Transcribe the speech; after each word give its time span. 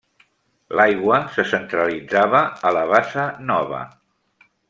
L'aigua 0.77 1.19
se 1.35 1.45
centralitzava 1.51 2.41
a 2.71 2.73
la 2.79 2.83
Bassa 2.95 3.27
Nova. 3.53 3.83